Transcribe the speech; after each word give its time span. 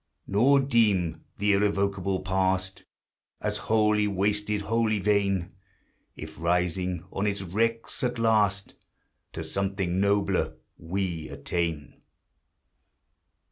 Nor 0.25 0.59
deem 0.61 1.25
the 1.37 1.53
irrevocable 1.53 2.21
Past 2.21 2.85
As 3.39 3.59
whollv 3.59 4.07
wasted, 4.07 4.63
whollv 4.63 4.99
vain, 5.03 5.51
If, 6.15 6.39
rising 6.39 7.05
on 7.13 7.27
its 7.27 7.43
wrecks, 7.43 8.03
at 8.03 8.17
last 8.17 8.73
To 9.33 9.43
something 9.43 9.99
nobler 9.99 10.55
we 10.75 11.29
attain. 11.29 12.01